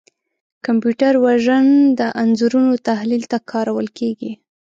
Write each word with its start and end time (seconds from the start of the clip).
کمپیوټر 0.65 1.13
وژن 1.25 1.65
د 1.99 2.01
انځورونو 2.21 2.73
تحلیل 2.87 3.23
ته 3.31 3.37
کارول 3.51 3.87
کېږي. 3.97 4.31